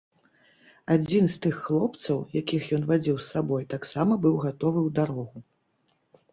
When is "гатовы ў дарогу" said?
4.49-5.47